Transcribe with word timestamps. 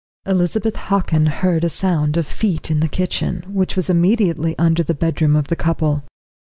Elizabeth 0.25 0.75
Hockin 0.77 1.27
heard 1.27 1.63
a 1.63 1.69
sound 1.69 2.17
of 2.17 2.25
feet 2.25 2.71
in 2.71 2.79
the 2.79 2.87
kitchen, 2.87 3.43
which 3.47 3.75
was 3.75 3.87
immediately 3.87 4.57
under 4.57 4.81
the 4.81 4.95
bedroom 4.95 5.35
of 5.35 5.45
the 5.49 5.55
couple. 5.55 6.01